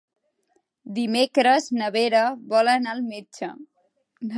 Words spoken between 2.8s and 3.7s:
al metge.